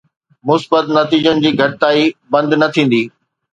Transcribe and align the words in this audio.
،مثبت 0.47 0.85
نتيجن 0.99 1.43
جي 1.45 1.53
گهڻائي 1.61 2.03
بند 2.37 2.61
نه 2.61 2.73
ٿيندي. 2.75 3.03